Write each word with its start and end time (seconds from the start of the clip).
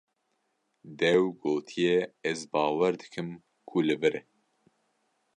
Dêw 0.99 1.23
gotiye: 1.41 1.95
Ez 2.29 2.39
bawer 2.51 2.93
dikim 2.99 3.29
ku 3.67 3.77
li 3.87 3.95
vir 4.01 4.15
e. 4.19 4.21